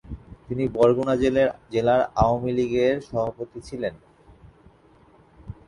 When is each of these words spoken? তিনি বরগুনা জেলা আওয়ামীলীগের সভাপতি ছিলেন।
তিনি 0.47 0.63
বরগুনা 0.67 1.13
জেলা 1.73 1.95
আওয়ামীলীগের 2.21 2.95
সভাপতি 3.01 3.59
ছিলেন। 3.67 3.95